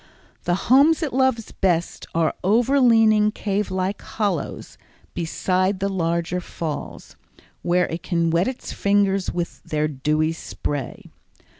[0.45, 4.75] The homes it loves best are over leaning, cave like hollows,
[5.13, 7.15] beside the larger falls,
[7.61, 11.11] where it can wet its fingers with their dewy spray.